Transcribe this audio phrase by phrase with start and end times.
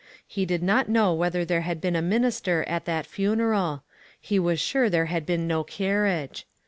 [0.25, 3.83] He did not know whether there had been a minister at that funeral;
[4.19, 6.47] he was sure there had been no carriage.